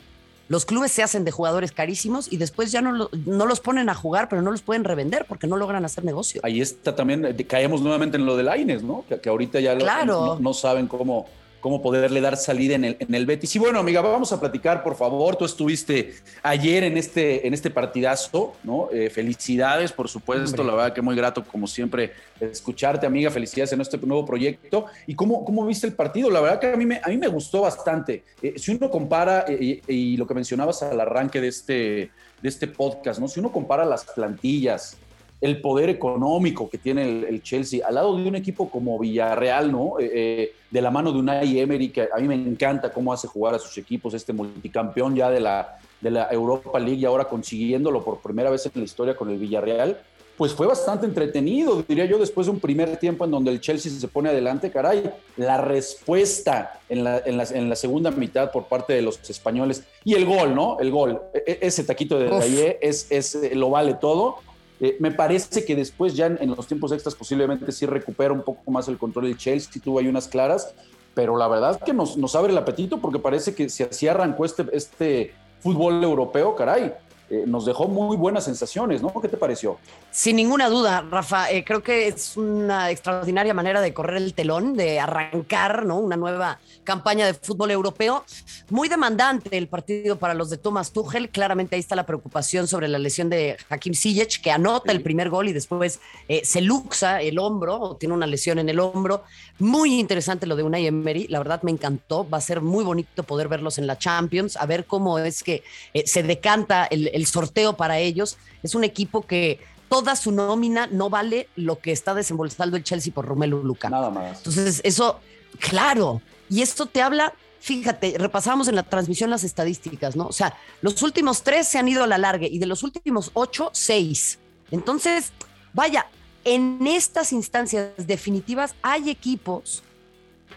Los 0.48 0.64
clubes 0.64 0.92
se 0.92 1.02
hacen 1.02 1.24
de 1.24 1.30
jugadores 1.30 1.72
carísimos 1.72 2.32
y 2.32 2.38
después 2.38 2.72
ya 2.72 2.80
no, 2.80 3.10
no 3.26 3.46
los 3.46 3.60
ponen 3.60 3.88
a 3.90 3.94
jugar, 3.94 4.28
pero 4.28 4.40
no 4.40 4.50
los 4.50 4.62
pueden 4.62 4.84
revender 4.84 5.26
porque 5.28 5.46
no 5.46 5.56
logran 5.56 5.84
hacer 5.84 6.04
negocio. 6.04 6.40
Ahí 6.42 6.60
está 6.60 6.96
también, 6.96 7.36
caemos 7.46 7.82
nuevamente 7.82 8.16
en 8.16 8.24
lo 8.24 8.36
del 8.36 8.48
Aines, 8.48 8.82
¿no? 8.82 9.04
Que, 9.22 9.28
ahorita 9.28 9.60
ya 9.60 9.74
no, 9.74 10.54
saben 10.54 10.86
cómo, 10.86 11.26
cómo 11.60 11.82
poderle 11.82 12.20
dar 12.20 12.36
salida 12.36 12.74
en 12.74 12.84
el, 12.84 12.96
en 13.00 13.14
el 13.14 13.26
Betis. 13.26 13.54
Y 13.56 13.58
bueno, 13.58 13.78
amiga, 13.78 14.00
vamos 14.00 14.32
a 14.32 14.40
platicar, 14.40 14.82
por 14.82 14.96
favor. 14.96 15.36
Tú 15.36 15.44
estuviste 15.44 16.14
ayer 16.42 16.84
en 16.84 16.96
este, 16.96 17.46
en 17.46 17.54
este 17.54 17.70
partidazo, 17.70 18.54
¿no? 18.62 18.88
Eh, 18.92 19.10
felicidades, 19.10 19.92
por 19.92 20.08
supuesto. 20.08 20.62
La 20.62 20.74
verdad 20.74 20.92
que 20.92 21.02
muy 21.02 21.16
grato, 21.16 21.44
como 21.44 21.66
siempre, 21.66 22.12
escucharte, 22.40 23.06
amiga. 23.06 23.30
Felicidades 23.30 23.72
en 23.72 23.80
este 23.80 23.98
nuevo 23.98 24.24
proyecto. 24.24 24.86
¿Y 25.06 25.14
cómo, 25.14 25.44
cómo 25.44 25.66
viste 25.66 25.86
el 25.86 25.94
partido? 25.94 26.30
La 26.30 26.40
verdad 26.40 26.60
que 26.60 26.72
a 26.72 26.76
mí 26.76 26.86
me, 26.86 27.00
a 27.02 27.08
mí 27.08 27.16
me 27.16 27.28
gustó 27.28 27.62
bastante. 27.62 28.24
Eh, 28.42 28.54
si 28.56 28.72
uno 28.72 28.90
compara, 28.90 29.44
eh, 29.48 29.80
y 29.86 30.16
lo 30.16 30.26
que 30.26 30.34
mencionabas 30.34 30.82
al 30.82 31.00
arranque 31.00 31.40
de 31.40 31.48
este, 31.48 32.10
de 32.42 32.48
este 32.48 32.68
podcast, 32.68 33.20
¿no? 33.20 33.28
Si 33.28 33.40
uno 33.40 33.50
compara 33.50 33.84
las 33.84 34.04
plantillas, 34.04 34.96
el 35.40 35.60
poder 35.60 35.88
económico 35.88 36.68
que 36.68 36.78
tiene 36.78 37.02
el, 37.28 37.42
Chelsea, 37.42 37.86
al 37.86 37.94
lado 37.94 38.16
de 38.16 38.26
un 38.26 38.34
equipo 38.34 38.68
como 38.68 38.98
Villarreal, 38.98 39.70
¿no? 39.70 39.98
Eh, 40.00 40.10
eh, 40.12 40.52
de 40.70 40.82
la 40.82 40.90
mano 40.90 41.12
de 41.12 41.18
Unai 41.18 41.60
Emery, 41.60 41.90
que 41.90 42.08
a 42.12 42.18
mí 42.18 42.26
me 42.26 42.34
encanta 42.34 42.92
cómo 42.92 43.12
hace 43.12 43.28
jugar 43.28 43.54
a 43.54 43.58
sus 43.58 43.76
equipos, 43.78 44.14
este 44.14 44.32
multicampeón 44.32 45.14
ya 45.14 45.30
de 45.30 45.40
la, 45.40 45.78
de 46.00 46.10
la 46.10 46.28
Europa 46.30 46.78
League 46.78 47.00
y 47.00 47.04
ahora 47.04 47.24
consiguiéndolo 47.24 48.04
por 48.04 48.20
primera 48.20 48.50
vez 48.50 48.66
en 48.66 48.72
la 48.74 48.84
historia 48.84 49.16
con 49.16 49.30
el 49.30 49.38
Villarreal. 49.38 50.00
pues 50.36 50.52
fue 50.52 50.66
bastante 50.66 51.06
entretenido, 51.06 51.84
diría 51.86 52.04
yo, 52.04 52.18
después 52.18 52.46
de 52.46 52.52
un 52.52 52.60
primer 52.60 52.96
tiempo 52.96 53.24
en 53.24 53.30
donde 53.30 53.50
el 53.50 53.60
Chelsea 53.60 53.90
se 53.90 54.08
pone 54.08 54.28
adelante, 54.28 54.70
caray, 54.70 55.10
la 55.36 55.60
respuesta 55.60 56.80
en 56.88 57.04
la, 57.04 57.18
en 57.24 57.68
la, 57.68 57.76
segunda 57.76 58.10
mitad 58.10 58.50
por 58.52 58.64
parte 58.64 58.92
de 58.92 59.02
los 59.02 59.18
españoles 59.30 59.84
y 60.04 60.14
el 60.14 60.26
gol, 60.26 60.54
¿no? 60.54 60.78
El 60.80 60.90
gol, 60.90 61.22
e, 61.32 61.42
e, 61.46 61.58
ese 61.62 61.82
taquito 61.84 62.18
de 62.18 62.28
Rayé 62.28 62.78
es, 62.82 63.06
es, 63.10 63.36
lo 63.54 63.70
vale 63.70 63.94
todo. 63.94 64.36
Eh, 64.80 64.96
me 65.00 65.10
parece 65.10 65.64
que 65.64 65.74
después 65.74 66.14
ya 66.14 66.26
en, 66.26 66.50
los 66.50 66.66
tiempos 66.66 66.92
extras 66.92 67.14
posiblemente 67.14 67.72
sí 67.72 67.84
recupera 67.86 68.32
un 68.32 68.42
poco 68.42 68.70
más 68.70 68.86
el 68.88 68.96
control 68.96 69.26
del 69.26 69.36
Chelsea, 69.36 69.82
tuvo 69.82 69.98
ahí 69.98 70.06
unas 70.06 70.28
claras, 70.28 70.72
pero 71.14 71.36
la 71.36 71.48
verdad 71.48 71.80
que 71.80 71.92
nos, 71.92 72.16
nos 72.16 72.36
abre 72.36 72.52
el 72.52 72.58
apetito 72.58 73.00
porque 73.00 73.18
parece 73.18 73.54
que 73.54 73.68
si 73.68 73.82
así 73.82 74.06
arrancó 74.06 74.44
este, 74.44 74.64
este 74.72 75.34
fútbol 75.60 76.02
europeo, 76.02 76.54
caray, 76.54 76.94
eh, 77.30 77.44
nos 77.46 77.66
dejó 77.66 77.88
muy 77.88 78.16
buenas 78.16 78.44
sensaciones, 78.44 79.02
¿no? 79.02 79.12
¿Qué 79.20 79.28
te 79.28 79.36
pareció? 79.36 79.76
Sin 80.10 80.36
ninguna 80.36 80.70
duda, 80.70 81.02
Rafa, 81.02 81.50
eh, 81.50 81.62
creo 81.62 81.82
que 81.82 82.08
es 82.08 82.38
una 82.38 82.90
extraordinaria 82.90 83.52
manera 83.52 83.82
de 83.82 83.92
correr 83.92 84.16
el 84.16 84.32
telón, 84.32 84.74
de 84.74 84.98
arrancar, 84.98 85.84
¿no? 85.84 85.98
Una 85.98 86.16
nueva 86.16 86.58
campaña 86.84 87.26
de 87.26 87.34
fútbol 87.34 87.70
europeo. 87.70 88.24
Muy 88.70 88.88
demandante 88.88 89.58
el 89.58 89.68
partido 89.68 90.18
para 90.18 90.32
los 90.32 90.48
de 90.48 90.56
Thomas 90.56 90.90
Tuchel. 90.90 91.28
Claramente 91.28 91.76
ahí 91.76 91.80
está 91.80 91.94
la 91.96 92.06
preocupación 92.06 92.66
sobre 92.66 92.88
la 92.88 92.98
lesión 92.98 93.28
de 93.28 93.58
Hakim 93.68 93.92
Ziyech, 93.92 94.40
que 94.40 94.50
anota 94.50 94.90
el 94.90 95.02
primer 95.02 95.28
gol 95.28 95.48
y 95.48 95.52
después 95.52 96.00
eh, 96.28 96.40
se 96.46 96.62
luxa 96.62 97.20
el 97.20 97.38
hombro, 97.38 97.78
o 97.78 97.96
tiene 97.96 98.14
una 98.14 98.26
lesión 98.26 98.58
en 98.58 98.70
el 98.70 98.80
hombro. 98.80 99.24
Muy 99.58 100.00
interesante 100.00 100.46
lo 100.46 100.56
de 100.56 100.62
Unai 100.62 100.86
Emery, 100.86 101.26
la 101.28 101.40
verdad 101.40 101.60
me 101.62 101.72
encantó. 101.72 102.26
Va 102.26 102.38
a 102.38 102.40
ser 102.40 102.62
muy 102.62 102.84
bonito 102.84 103.22
poder 103.22 103.48
verlos 103.48 103.76
en 103.76 103.86
la 103.86 103.98
Champions, 103.98 104.56
a 104.56 104.64
ver 104.64 104.86
cómo 104.86 105.18
es 105.18 105.42
que 105.42 105.62
se 106.06 106.22
decanta 106.22 106.86
el 106.86 107.17
el 107.18 107.26
sorteo 107.26 107.76
para 107.76 107.98
ellos. 107.98 108.38
Es 108.62 108.74
un 108.74 108.84
equipo 108.84 109.26
que 109.26 109.60
toda 109.88 110.16
su 110.16 110.32
nómina 110.32 110.86
no 110.86 111.10
vale 111.10 111.48
lo 111.56 111.80
que 111.80 111.92
está 111.92 112.14
desembolsando 112.14 112.76
el 112.76 112.84
Chelsea 112.84 113.12
por 113.12 113.26
Romelu 113.26 113.62
Lukaku. 113.62 113.92
Nada 113.92 114.10
más. 114.10 114.38
Entonces, 114.38 114.80
eso, 114.84 115.20
claro. 115.58 116.20
Y 116.48 116.62
esto 116.62 116.86
te 116.86 117.02
habla, 117.02 117.34
fíjate, 117.60 118.16
repasamos 118.18 118.68
en 118.68 118.76
la 118.76 118.82
transmisión 118.82 119.30
las 119.30 119.44
estadísticas, 119.44 120.16
¿no? 120.16 120.26
O 120.26 120.32
sea, 120.32 120.56
los 120.80 121.02
últimos 121.02 121.42
tres 121.42 121.68
se 121.68 121.78
han 121.78 121.88
ido 121.88 122.04
a 122.04 122.06
la 122.06 122.18
larga 122.18 122.46
y 122.46 122.58
de 122.58 122.66
los 122.66 122.82
últimos 122.82 123.30
ocho, 123.34 123.70
seis. 123.72 124.38
Entonces, 124.70 125.32
vaya, 125.72 126.06
en 126.44 126.86
estas 126.86 127.32
instancias 127.32 127.90
definitivas 127.96 128.74
hay 128.82 129.10
equipos 129.10 129.82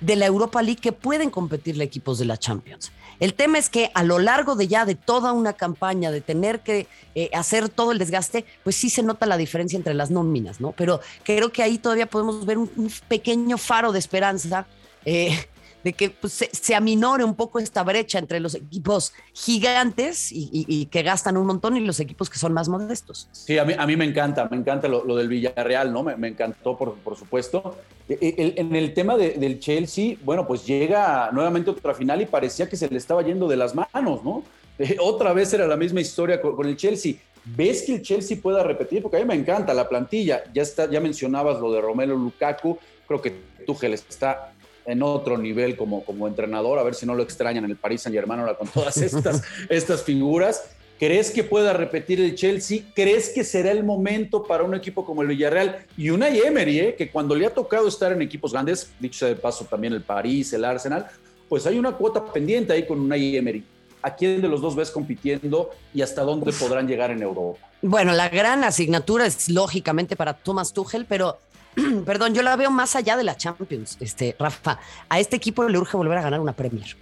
de 0.01 0.15
la 0.15 0.25
Europa 0.25 0.61
League 0.61 0.81
que 0.81 0.91
pueden 0.91 1.29
competirle 1.29 1.83
equipos 1.83 2.19
de 2.19 2.25
la 2.25 2.37
Champions. 2.37 2.91
El 3.19 3.35
tema 3.35 3.59
es 3.59 3.69
que 3.69 3.91
a 3.93 4.03
lo 4.03 4.17
largo 4.17 4.55
de 4.55 4.67
ya 4.67 4.83
de 4.83 4.95
toda 4.95 5.31
una 5.31 5.53
campaña, 5.53 6.09
de 6.09 6.21
tener 6.21 6.61
que 6.61 6.87
eh, 7.13 7.29
hacer 7.33 7.69
todo 7.69 7.91
el 7.91 7.99
desgaste, 7.99 8.45
pues 8.63 8.75
sí 8.75 8.89
se 8.89 9.03
nota 9.03 9.27
la 9.27 9.37
diferencia 9.37 9.77
entre 9.77 9.93
las 9.93 10.09
nóminas, 10.09 10.59
¿no? 10.59 10.71
Pero 10.71 11.01
creo 11.23 11.51
que 11.51 11.61
ahí 11.61 11.77
todavía 11.77 12.07
podemos 12.07 12.45
ver 12.45 12.57
un, 12.57 12.91
pequeño 13.07 13.59
faro 13.59 13.91
de 13.91 13.99
esperanza. 13.99 14.65
Eh, 15.05 15.37
de 15.83 15.93
que 15.93 16.09
pues, 16.09 16.47
se, 16.51 16.75
aminore 16.75 17.23
un 17.23 17.35
poco 17.35 17.59
esta 17.59 17.83
brecha 17.83 18.19
entre 18.19 18.39
los 18.39 18.55
equipos 18.55 19.13
gigantes 19.33 20.29
y, 20.31 20.85
que 20.87 21.03
gastan 21.03 21.37
un 21.37 21.47
montón 21.47 21.77
y 21.77 21.79
los 21.79 21.99
equipos 21.99 22.29
que 22.29 22.37
son 22.37 22.53
más 22.53 22.69
modestos. 22.69 23.27
Sí, 23.31 23.57
a 23.57 23.65
mí, 23.65 23.73
a 23.77 23.85
mí 23.85 23.95
me 23.95 24.05
encanta, 24.05 24.47
me 24.49 24.57
encanta 24.57 24.87
lo, 24.87 25.15
del 25.15 25.27
Villarreal, 25.27 25.91
¿no? 25.91 26.03
Me, 26.03 26.27
encantó, 26.27 26.77
por, 26.77 26.95
por, 26.95 27.15
supuesto. 27.15 27.77
E, 28.07 28.17
e, 28.21 28.53
en 28.59 28.75
el 28.75 28.93
tema 28.93 29.17
del 29.17 29.59
Chelsea, 29.59 30.15
bueno, 30.23 30.47
pues 30.47 30.65
llega 30.65 31.29
nuevamente 31.31 31.69
otra 31.69 31.93
final 31.93 32.21
y 32.21 32.25
parecía 32.25 32.67
que 32.67 32.75
se 32.75 32.87
le 32.89 32.97
estaba 32.97 33.21
yendo 33.21 33.47
de 33.47 33.57
las 33.57 33.75
manos, 33.75 34.23
¿no? 34.23 34.43
Eh, 34.79 34.97
otra 34.99 35.31
vez 35.33 35.53
era 35.53 35.67
la 35.67 35.77
misma 35.77 36.01
historia 36.01 36.41
con, 36.41 36.65
el 36.65 36.75
Chelsea. 36.75 37.13
¿Ves 37.45 37.83
que 37.83 37.95
el 37.95 38.01
Chelsea 38.01 38.37
pueda 38.41 38.63
repetir? 38.63 39.03
Porque 39.03 39.17
a 39.17 39.19
mí 39.19 39.25
me 39.25 39.35
encanta 39.35 39.75
la 39.75 39.87
plantilla. 39.87 40.43
Ya, 40.53 40.63
está, 40.63 40.89
ya 40.89 40.99
mencionabas 40.99 41.59
lo 41.59 41.71
de 41.71 41.81
Romelo 41.81 42.15
Lukaku. 42.15 42.79
Creo 43.07 43.21
que 43.21 43.31
Tuchel 43.67 43.93
está 43.93 44.53
en 44.91 45.03
otro 45.03 45.37
nivel 45.37 45.75
como, 45.75 46.03
como 46.03 46.27
entrenador, 46.27 46.77
a 46.79 46.83
ver 46.83 46.95
si 46.95 47.05
no 47.05 47.15
lo 47.15 47.23
extrañan 47.23 47.65
en 47.65 47.71
el 47.71 47.77
Paris 47.77 48.01
Saint 48.01 48.15
Germain 48.15 48.41
ahora 48.41 48.55
con 48.55 48.67
todas 48.67 48.97
estas, 48.97 49.43
estas 49.69 50.03
figuras. 50.03 50.63
¿Crees 50.99 51.31
que 51.31 51.43
pueda 51.43 51.73
repetir 51.73 52.21
el 52.21 52.35
Chelsea? 52.35 52.83
¿Crees 52.93 53.29
que 53.29 53.43
será 53.43 53.71
el 53.71 53.83
momento 53.83 54.43
para 54.43 54.63
un 54.63 54.75
equipo 54.75 55.03
como 55.03 55.23
el 55.23 55.29
Villarreal 55.29 55.85
y 55.97 56.11
una 56.11 56.29
Emery, 56.29 56.79
eh, 56.79 56.95
que 56.95 57.09
cuando 57.09 57.33
le 57.33 57.47
ha 57.47 57.53
tocado 57.53 57.87
estar 57.87 58.11
en 58.11 58.21
equipos 58.21 58.51
grandes, 58.51 58.91
dicho 58.99 59.19
sea 59.19 59.29
de 59.29 59.35
paso 59.35 59.65
también 59.65 59.93
el 59.93 60.03
París, 60.03 60.53
el 60.53 60.63
Arsenal, 60.63 61.07
pues 61.49 61.65
hay 61.65 61.79
una 61.79 61.93
cuota 61.93 62.23
pendiente 62.23 62.73
ahí 62.73 62.85
con 62.85 62.99
una 62.99 63.15
Emery. 63.15 63.63
¿A 64.03 64.15
quién 64.15 64.41
de 64.41 64.47
los 64.47 64.61
dos 64.61 64.75
ves 64.75 64.91
compitiendo 64.91 65.71
y 65.93 66.01
hasta 66.01 66.21
dónde 66.21 66.51
podrán 66.53 66.87
llegar 66.87 67.09
en 67.09 67.21
Europa? 67.23 67.67
Bueno, 67.81 68.13
la 68.13 68.29
gran 68.29 68.63
asignatura 68.63 69.25
es 69.25 69.49
lógicamente 69.49 70.15
para 70.15 70.33
Thomas 70.33 70.71
Tuchel, 70.71 71.05
pero 71.09 71.37
perdón, 72.05 72.33
yo 72.33 72.41
la 72.41 72.55
veo 72.55 72.71
más 72.71 72.95
allá 72.95 73.17
de 73.17 73.23
la 73.23 73.35
Champions, 73.37 73.97
este, 73.99 74.35
Rafa. 74.39 74.79
A 75.09 75.19
este 75.19 75.35
equipo 75.35 75.67
le 75.67 75.77
urge 75.77 75.97
volver 75.97 76.17
a 76.17 76.21
ganar 76.21 76.39
una 76.39 76.53
Premier. 76.53 76.95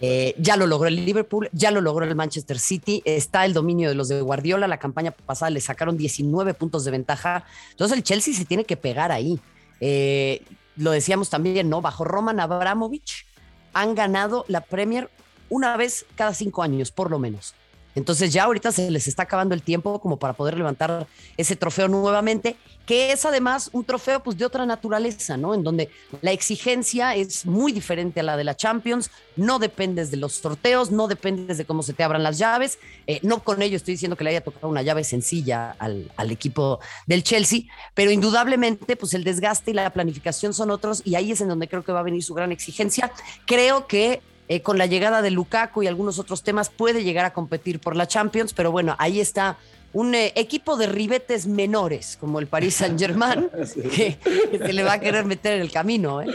Eh, 0.00 0.34
ya 0.38 0.56
lo 0.56 0.66
logró 0.66 0.88
el 0.88 1.04
Liverpool, 1.06 1.48
ya 1.52 1.70
lo 1.70 1.80
logró 1.80 2.04
el 2.04 2.14
Manchester 2.14 2.58
City, 2.58 3.02
está 3.04 3.46
el 3.46 3.54
dominio 3.54 3.88
de 3.88 3.94
los 3.94 4.08
de 4.08 4.20
Guardiola, 4.20 4.68
la 4.68 4.78
campaña 4.78 5.10
pasada 5.10 5.50
le 5.50 5.60
sacaron 5.60 5.96
19 5.96 6.52
puntos 6.54 6.84
de 6.84 6.90
ventaja, 6.90 7.44
entonces 7.70 7.96
el 7.96 8.04
Chelsea 8.04 8.34
se 8.34 8.44
tiene 8.44 8.64
que 8.64 8.76
pegar 8.76 9.10
ahí. 9.10 9.40
Eh, 9.80 10.42
lo 10.76 10.90
decíamos 10.90 11.30
también, 11.30 11.70
¿no? 11.70 11.80
Bajo 11.80 12.04
Roman 12.04 12.40
Abramovich 12.40 13.26
han 13.72 13.94
ganado 13.94 14.44
la 14.48 14.60
Premier 14.60 15.10
una 15.48 15.76
vez 15.76 16.04
cada 16.14 16.34
cinco 16.34 16.62
años, 16.62 16.90
por 16.90 17.10
lo 17.10 17.18
menos. 17.18 17.54
Entonces 17.96 18.30
ya 18.30 18.44
ahorita 18.44 18.70
se 18.72 18.90
les 18.90 19.08
está 19.08 19.22
acabando 19.22 19.54
el 19.54 19.62
tiempo 19.62 19.98
como 20.00 20.18
para 20.18 20.34
poder 20.34 20.56
levantar 20.56 21.06
ese 21.38 21.56
trofeo 21.56 21.88
nuevamente, 21.88 22.56
que 22.84 23.10
es 23.10 23.24
además 23.24 23.70
un 23.72 23.84
trofeo 23.84 24.22
pues 24.22 24.36
de 24.36 24.44
otra 24.44 24.66
naturaleza, 24.66 25.38
¿no? 25.38 25.54
En 25.54 25.64
donde 25.64 25.90
la 26.20 26.30
exigencia 26.30 27.14
es 27.14 27.46
muy 27.46 27.72
diferente 27.72 28.20
a 28.20 28.22
la 28.22 28.36
de 28.36 28.44
la 28.44 28.54
Champions, 28.54 29.10
no 29.34 29.58
dependes 29.58 30.10
de 30.10 30.18
los 30.18 30.34
sorteos, 30.34 30.90
no 30.90 31.08
dependes 31.08 31.56
de 31.56 31.64
cómo 31.64 31.82
se 31.82 31.94
te 31.94 32.04
abran 32.04 32.22
las 32.22 32.36
llaves, 32.36 32.78
eh, 33.06 33.18
no 33.22 33.42
con 33.42 33.62
ello 33.62 33.78
estoy 33.78 33.94
diciendo 33.94 34.14
que 34.14 34.24
le 34.24 34.30
haya 34.30 34.44
tocado 34.44 34.68
una 34.68 34.82
llave 34.82 35.02
sencilla 35.02 35.74
al, 35.78 36.12
al 36.16 36.30
equipo 36.30 36.78
del 37.06 37.22
Chelsea, 37.22 37.62
pero 37.94 38.10
indudablemente 38.10 38.96
pues 38.96 39.14
el 39.14 39.24
desgaste 39.24 39.70
y 39.70 39.74
la 39.74 39.88
planificación 39.90 40.52
son 40.52 40.70
otros 40.70 41.00
y 41.06 41.14
ahí 41.14 41.32
es 41.32 41.40
en 41.40 41.48
donde 41.48 41.66
creo 41.66 41.82
que 41.82 41.92
va 41.92 42.00
a 42.00 42.04
venir 42.04 42.22
su 42.22 42.34
gran 42.34 42.52
exigencia. 42.52 43.10
Creo 43.46 43.86
que 43.86 44.20
eh, 44.48 44.62
con 44.62 44.78
la 44.78 44.86
llegada 44.86 45.22
de 45.22 45.30
Lukaku 45.30 45.82
y 45.82 45.86
algunos 45.88 46.20
otros 46.20 46.42
temas 46.42 46.70
puede 46.70 47.02
llegar 47.02 47.24
a 47.24 47.32
competir 47.32 47.80
por 47.80 47.96
la 47.96 48.06
Champions, 48.06 48.52
pero 48.52 48.70
bueno, 48.70 48.94
ahí 48.98 49.20
está 49.20 49.58
un 49.92 50.14
eh, 50.14 50.32
equipo 50.36 50.76
de 50.76 50.86
ribetes 50.86 51.46
menores 51.48 52.16
como 52.20 52.38
el 52.38 52.46
Paris 52.46 52.76
Saint 52.76 52.98
Germain 52.98 53.48
que, 53.94 54.18
se 54.58 54.72
le 54.72 54.84
va 54.84 54.94
a 54.94 55.00
querer 55.00 55.24
meter 55.24 55.54
en 55.54 55.62
el 55.62 55.72
camino. 55.72 56.22
¿eh? 56.22 56.26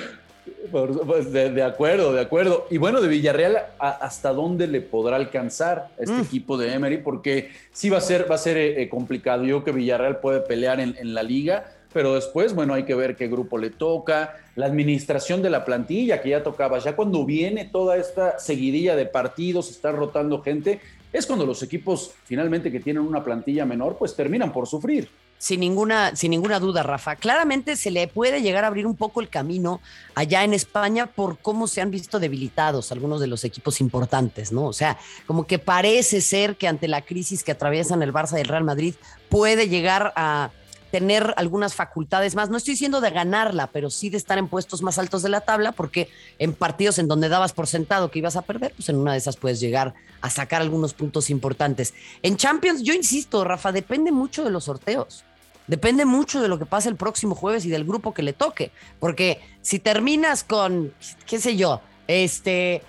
Pues 0.72 1.32
de, 1.32 1.64
acuerdo, 1.64 2.12
de 2.12 2.22
acuerdo. 2.22 2.68
Y 2.70 2.78
bueno, 2.78 3.00
de 3.00 3.08
Villarreal, 3.08 3.58
¿hasta 3.80 4.34
dónde 4.34 4.68
le 4.68 4.82
podrá 4.82 5.16
alcanzar 5.16 5.90
este 5.98 6.16
mm. 6.16 6.22
equipo 6.22 6.58
de 6.58 6.74
Emery? 6.74 6.98
Porque 6.98 7.52
sí 7.72 7.90
va 7.90 8.00
a 8.00 8.02
ser, 8.02 8.30
va 8.30 8.36
a 8.36 8.40
ser 8.40 8.90
complicado. 8.90 9.44
Yo 9.44 9.64
que 9.64 9.72
Villarreal 9.72 10.20
puede 10.20 10.42
pelear 10.42 10.80
en, 10.80 10.96
en 11.00 11.14
la 11.14 11.24
liga, 11.24 11.72
pero 11.94 12.16
después, 12.16 12.54
bueno, 12.54 12.74
hay 12.74 12.84
que 12.84 12.96
ver 12.96 13.16
qué 13.16 13.28
grupo 13.28 13.58
le 13.58 13.70
toca, 13.70 14.38
la 14.56 14.66
administración 14.66 15.42
de 15.42 15.50
la 15.50 15.66
plantilla 15.66 16.22
que 16.22 16.30
ya 16.30 16.44
tocaba, 16.44 16.80
ya 16.80 16.96
cuando 16.96 17.26
viene 17.26 17.66
toda 17.66 17.98
esta 17.98 18.40
seguidilla 18.40 18.96
de 18.96 19.06
partidos, 19.06 19.70
está 19.70 19.92
rotando 19.92 20.42
gente, 20.42 20.80
es 21.14 21.26
cuando 21.26 21.46
los 21.46 21.62
equipos 21.64 22.12
finalmente 22.26 22.72
que 22.72 22.80
tienen 22.80 23.04
una 23.04 23.24
plantilla 23.24 23.66
menor, 23.66 23.98
pues 23.98 24.16
terminan 24.16 24.54
por 24.54 24.68
sufrir. 24.68 25.10
Sin 25.38 25.60
ninguna, 25.60 26.16
sin 26.16 26.30
ninguna 26.30 26.60
duda, 26.60 26.84
Rafa. 26.84 27.16
Claramente 27.16 27.76
se 27.76 27.90
le 27.90 28.08
puede 28.08 28.44
llegar 28.44 28.64
a 28.64 28.68
abrir 28.68 28.86
un 28.86 28.96
poco 28.96 29.22
el 29.22 29.28
camino 29.28 29.82
allá 30.14 30.44
en 30.44 30.54
España 30.54 31.08
por 31.08 31.40
cómo 31.40 31.66
se 31.68 31.82
han 31.82 31.90
visto 31.90 32.20
debilitados 32.20 32.92
algunos 32.92 33.20
de 33.20 33.26
los 33.26 33.44
equipos 33.44 33.82
importantes, 33.82 34.52
¿no? 34.52 34.68
O 34.68 34.74
sea, 34.74 35.00
como 35.26 35.48
que 35.48 35.58
parece 35.58 36.22
ser 36.22 36.58
que 36.58 36.68
ante 36.68 36.88
la 36.88 37.02
crisis 37.02 37.44
que 37.44 37.52
atraviesan 37.52 38.04
el 38.04 38.14
Barça 38.14 38.38
y 38.38 38.42
el 38.42 38.48
Real 38.48 38.64
Madrid 38.64 38.94
puede 39.30 39.68
llegar 39.68 40.14
a, 40.16 40.52
tener 40.92 41.34
algunas 41.38 41.74
facultades 41.74 42.36
más. 42.36 42.50
No 42.50 42.58
estoy 42.58 42.74
diciendo 42.74 43.02
de 43.02 43.10
ganarla, 43.10 43.68
pero 43.68 43.90
sí 43.90 44.10
de 44.10 44.18
estar 44.18 44.38
en 44.38 44.48
puestos 44.48 44.82
más 44.82 45.00
altos 45.00 45.24
de 45.24 45.30
la 45.30 45.42
tabla, 45.42 45.72
porque 45.72 46.10
en 46.38 46.54
partidos 46.54 47.00
en 47.00 47.08
donde 47.08 47.30
dabas 47.30 47.54
por 47.54 47.68
sentado 47.68 48.12
que 48.12 48.20
ibas 48.20 48.36
a 48.36 48.42
perder, 48.42 48.74
pues 48.76 48.90
en 48.90 48.98
una 48.98 49.14
de 49.14 49.18
esas 49.18 49.38
puedes 49.38 49.60
llegar 49.60 49.94
a 50.22 50.30
sacar 50.30 50.62
algunos 50.62 50.94
puntos 50.94 51.30
importantes. 51.30 51.94
En 52.22 52.38
Champions, 52.38 52.84
yo 52.84 52.94
insisto, 52.94 53.44
Rafa, 53.44 53.72
depende 53.72 54.12
mucho 54.12 54.44
de 54.44 54.52
los 54.52 54.66
sorteos. 54.66 55.24
Depende 55.68 56.06
mucho 56.06 56.42
de 56.42 56.50
lo 56.50 56.60
que 56.60 56.66
pase 56.66 56.90
el 56.90 56.96
próximo 56.96 57.34
jueves 57.34 57.66
y 57.66 57.70
del 57.70 57.86
grupo 57.86 58.14
que 58.14 58.24
le 58.24 58.34
toque. 58.34 58.72
Porque 59.00 59.40
si 59.62 59.80
terminas 59.80 60.44
con, 60.44 60.94
qué 61.26 61.40
sé 61.40 61.56
yo, 61.56 61.82
este, 62.08 62.82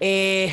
eh, 0.00 0.52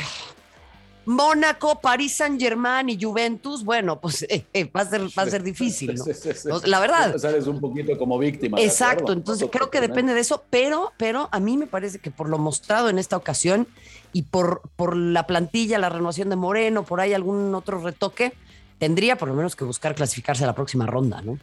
Mónaco, 1.06 1.80
París 1.82 2.14
Saint 2.14 2.40
Germain 2.40 2.90
y 2.90 3.02
Juventus, 3.02 3.64
bueno, 3.64 4.00
pues 4.00 4.24
eh, 4.30 4.46
eh, 4.54 4.66
va, 4.66 4.82
a 4.82 4.86
ser, 4.86 5.02
va 5.02 5.24
a 5.24 5.30
ser 5.30 5.44
difícil, 5.44 5.96
¿no? 5.96 6.62
La 6.66 6.80
verdad. 6.80 7.18
Sales 7.18 7.48
un 7.48 7.60
poquito 7.60 7.98
como 7.98 8.18
víctima. 8.18 8.60
Exacto, 8.60 9.14
entonces 9.14 9.50
creo 9.52 9.70
que 9.70 9.82
depende 9.82 10.14
de 10.14 10.20
eso, 10.20 10.44
pero, 10.50 10.94
pero 10.98 11.30
a 11.32 11.40
mí 11.40 11.58
me 11.58 11.68
parece 11.68 12.00
que 12.00 12.12
por 12.12 12.30
lo 12.30 12.38
mostrado 12.38 12.90
en 12.90 13.00
esta 13.00 13.18
ocasión 13.18 13.68
y 14.14 14.24
por, 14.24 14.62
por 14.76 14.96
la 14.96 15.26
plantilla, 15.26 15.80
la 15.80 15.90
renovación 15.90 16.30
de 16.30 16.36
Moreno, 16.36 16.84
por 16.84 17.00
ahí 17.02 17.14
algún 17.14 17.54
otro 17.56 17.80
retoque, 17.80 18.34
tendría 18.78 19.18
por 19.18 19.28
lo 19.28 19.36
menos 19.36 19.56
que 19.56 19.64
buscar 19.64 19.96
clasificarse 19.96 20.44
a 20.44 20.48
la 20.48 20.56
próxima 20.56 20.86
ronda, 20.86 21.22
¿no? 21.22 21.38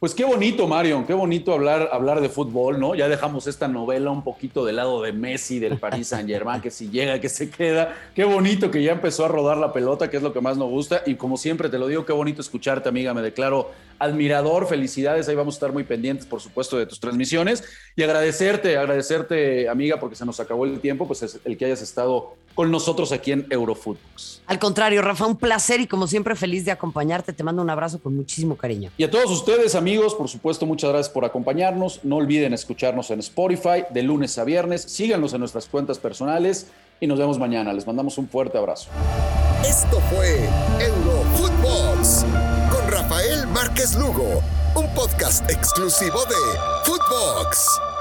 Pues 0.00 0.14
qué 0.14 0.24
bonito, 0.24 0.66
Mario, 0.66 1.04
qué 1.06 1.14
bonito 1.14 1.52
hablar, 1.52 1.88
hablar 1.90 2.20
de 2.20 2.28
fútbol, 2.28 2.78
¿no? 2.78 2.94
Ya 2.94 3.08
dejamos 3.08 3.46
esta 3.46 3.68
novela 3.68 4.10
un 4.10 4.22
poquito 4.22 4.64
del 4.64 4.76
lado 4.76 5.00
de 5.00 5.12
Messi, 5.12 5.58
del 5.58 5.78
Paris 5.78 6.08
Saint 6.08 6.28
Germain, 6.28 6.60
que 6.60 6.70
si 6.70 6.90
llega, 6.90 7.20
que 7.20 7.30
se 7.30 7.48
queda. 7.48 7.96
Qué 8.14 8.24
bonito 8.24 8.70
que 8.70 8.82
ya 8.82 8.92
empezó 8.92 9.24
a 9.24 9.28
rodar 9.28 9.56
la 9.56 9.72
pelota, 9.72 10.10
que 10.10 10.18
es 10.18 10.22
lo 10.22 10.34
que 10.34 10.42
más 10.42 10.58
nos 10.58 10.68
gusta. 10.68 11.02
Y 11.06 11.14
como 11.14 11.38
siempre 11.38 11.70
te 11.70 11.78
lo 11.78 11.86
digo, 11.86 12.04
qué 12.04 12.12
bonito 12.12 12.42
escucharte, 12.42 12.88
amiga. 12.88 13.14
Me 13.14 13.22
declaro 13.22 13.70
admirador, 13.98 14.66
felicidades. 14.66 15.28
Ahí 15.28 15.34
vamos 15.34 15.54
a 15.54 15.56
estar 15.56 15.72
muy 15.72 15.84
pendientes, 15.84 16.26
por 16.26 16.40
supuesto, 16.40 16.78
de 16.78 16.86
tus 16.86 17.00
transmisiones. 17.00 17.64
Y 17.96 18.02
agradecerte, 18.02 18.76
agradecerte, 18.76 19.68
amiga, 19.68 20.00
porque 20.00 20.16
se 20.16 20.24
nos 20.24 20.40
acabó 20.40 20.64
el 20.64 20.80
tiempo, 20.80 21.06
pues 21.06 21.22
es 21.22 21.40
el 21.44 21.56
que 21.56 21.66
hayas 21.66 21.82
estado 21.82 22.36
con 22.54 22.70
nosotros 22.70 23.12
aquí 23.12 23.32
en 23.32 23.46
Eurofootbox. 23.50 24.42
Al 24.46 24.58
contrario, 24.58 25.02
Rafa, 25.02 25.26
un 25.26 25.36
placer 25.36 25.80
y 25.80 25.86
como 25.86 26.06
siempre 26.06 26.36
feliz 26.36 26.64
de 26.64 26.70
acompañarte. 26.70 27.32
Te 27.32 27.42
mando 27.42 27.62
un 27.62 27.70
abrazo 27.70 28.00
con 28.00 28.14
muchísimo 28.14 28.56
cariño. 28.56 28.90
Y 28.96 29.04
a 29.04 29.10
todos 29.10 29.30
ustedes, 29.30 29.74
amigos, 29.74 30.14
por 30.14 30.28
supuesto, 30.28 30.66
muchas 30.66 30.90
gracias 30.90 31.12
por 31.12 31.24
acompañarnos. 31.24 32.04
No 32.04 32.16
olviden 32.16 32.54
escucharnos 32.54 33.10
en 33.10 33.20
Spotify 33.20 33.84
de 33.90 34.02
lunes 34.02 34.38
a 34.38 34.44
viernes. 34.44 34.82
Síganos 34.82 35.32
en 35.32 35.40
nuestras 35.40 35.66
cuentas 35.66 35.98
personales 35.98 36.68
y 37.00 37.06
nos 37.06 37.18
vemos 37.18 37.38
mañana. 37.38 37.72
Les 37.72 37.86
mandamos 37.86 38.18
un 38.18 38.28
fuerte 38.28 38.58
abrazo. 38.58 38.90
Esto 39.66 40.00
fue 40.10 40.48
Eurofootbox 40.78 42.26
Rafael 43.14 43.46
Márquez 43.46 43.94
Lugo, 43.94 44.42
un 44.74 44.92
podcast 44.92 45.48
exclusivo 45.48 46.24
de 46.24 46.34
Footbox. 46.84 47.93